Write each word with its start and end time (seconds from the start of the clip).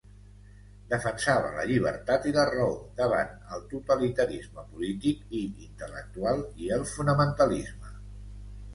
Defensava 0.93 1.51
la 1.57 1.65
llibertat 1.71 2.25
i 2.29 2.33
la 2.37 2.47
raó 2.53 2.71
davant 3.03 3.37
el 3.59 3.63
totalitarisme 3.75 4.67
polític 4.73 5.39
i 5.39 5.45
intel·lectual 5.69 6.45
i 6.67 6.77
el 6.81 6.91
fonamentalisme. 6.99 7.99